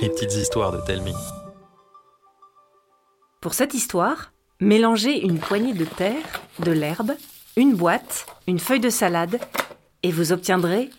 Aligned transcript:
Les 0.00 0.08
petites 0.08 0.34
histoires 0.34 0.70
de 0.70 0.80
Telmi. 0.86 1.12
Pour 3.40 3.54
cette 3.54 3.74
histoire, 3.74 4.32
mélangez 4.60 5.20
une 5.20 5.38
poignée 5.38 5.74
de 5.74 5.84
terre, 5.84 6.42
de 6.60 6.70
l'herbe, 6.70 7.12
une 7.56 7.74
boîte, 7.74 8.26
une 8.46 8.60
feuille 8.60 8.78
de 8.78 8.90
salade, 8.90 9.40
et 10.04 10.12
vous 10.12 10.30
obtiendrez 10.30 10.90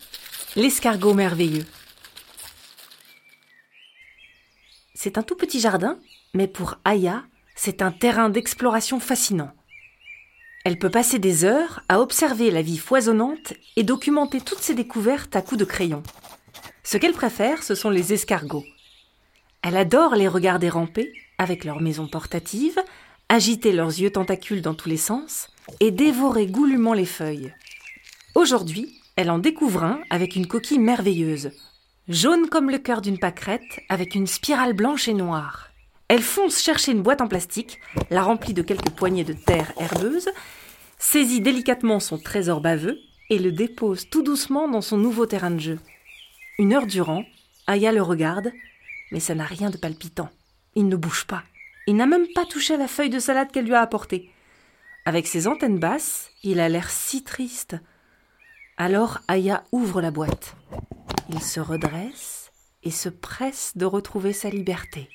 l'escargot 0.56 1.14
merveilleux. 1.14 1.64
C'est 4.94 5.16
un 5.16 5.22
tout 5.22 5.36
petit 5.36 5.60
jardin, 5.60 5.98
mais 6.34 6.48
pour 6.48 6.76
Aya, 6.84 7.22
c'est 7.56 7.80
un 7.80 7.92
terrain 7.92 8.28
d'exploration 8.28 9.00
fascinant. 9.00 9.52
Elle 10.66 10.78
peut 10.78 10.90
passer 10.90 11.18
des 11.18 11.46
heures 11.46 11.80
à 11.88 12.00
observer 12.00 12.50
la 12.50 12.60
vie 12.60 12.78
foisonnante 12.78 13.54
et 13.76 13.84
documenter 13.84 14.42
toutes 14.42 14.58
ses 14.58 14.74
découvertes 14.74 15.34
à 15.34 15.40
coups 15.40 15.58
de 15.58 15.64
crayon. 15.64 16.02
Ce 16.90 16.96
qu'elle 16.96 17.12
préfère, 17.12 17.62
ce 17.62 17.76
sont 17.76 17.88
les 17.88 18.12
escargots. 18.12 18.64
Elle 19.62 19.76
adore 19.76 20.16
les 20.16 20.26
regarder 20.26 20.68
ramper, 20.68 21.12
avec 21.38 21.62
leurs 21.62 21.80
maisons 21.80 22.08
portatives, 22.08 22.80
agiter 23.28 23.70
leurs 23.70 23.90
yeux 24.00 24.10
tentacules 24.10 24.60
dans 24.60 24.74
tous 24.74 24.88
les 24.88 24.96
sens 24.96 25.50
et 25.78 25.92
dévorer 25.92 26.48
goulûment 26.48 26.94
les 26.94 27.04
feuilles. 27.04 27.54
Aujourd'hui, 28.34 28.92
elle 29.14 29.30
en 29.30 29.38
découvre 29.38 29.84
un 29.84 30.00
avec 30.10 30.34
une 30.34 30.48
coquille 30.48 30.80
merveilleuse, 30.80 31.52
jaune 32.08 32.48
comme 32.48 32.70
le 32.70 32.78
cœur 32.78 33.02
d'une 33.02 33.20
pâquerette, 33.20 33.82
avec 33.88 34.16
une 34.16 34.26
spirale 34.26 34.72
blanche 34.72 35.06
et 35.06 35.14
noire. 35.14 35.70
Elle 36.08 36.22
fonce 36.22 36.60
chercher 36.60 36.90
une 36.90 37.02
boîte 37.02 37.20
en 37.20 37.28
plastique, 37.28 37.78
la 38.10 38.24
remplit 38.24 38.52
de 38.52 38.62
quelques 38.62 38.90
poignées 38.90 39.22
de 39.22 39.32
terre 39.32 39.72
herbeuse, 39.78 40.28
saisit 40.98 41.40
délicatement 41.40 42.00
son 42.00 42.18
trésor 42.18 42.60
baveux 42.60 42.98
et 43.28 43.38
le 43.38 43.52
dépose 43.52 44.10
tout 44.10 44.24
doucement 44.24 44.66
dans 44.66 44.82
son 44.82 44.96
nouveau 44.96 45.26
terrain 45.26 45.52
de 45.52 45.60
jeu. 45.60 45.78
Une 46.60 46.74
heure 46.74 46.86
durant, 46.86 47.24
Aya 47.66 47.90
le 47.90 48.02
regarde, 48.02 48.52
mais 49.12 49.18
ça 49.18 49.34
n'a 49.34 49.46
rien 49.46 49.70
de 49.70 49.78
palpitant. 49.78 50.28
Il 50.74 50.88
ne 50.88 50.96
bouge 50.96 51.26
pas. 51.26 51.42
Il 51.86 51.96
n'a 51.96 52.04
même 52.04 52.26
pas 52.34 52.44
touché 52.44 52.76
la 52.76 52.86
feuille 52.86 53.08
de 53.08 53.18
salade 53.18 53.50
qu'elle 53.50 53.64
lui 53.64 53.72
a 53.72 53.80
apportée. 53.80 54.30
Avec 55.06 55.26
ses 55.26 55.46
antennes 55.46 55.78
basses, 55.78 56.28
il 56.42 56.60
a 56.60 56.68
l'air 56.68 56.90
si 56.90 57.24
triste. 57.24 57.76
Alors 58.76 59.20
Aya 59.26 59.64
ouvre 59.72 60.02
la 60.02 60.10
boîte. 60.10 60.54
Il 61.30 61.40
se 61.40 61.60
redresse 61.60 62.52
et 62.82 62.90
se 62.90 63.08
presse 63.08 63.72
de 63.78 63.86
retrouver 63.86 64.34
sa 64.34 64.50
liberté. 64.50 65.08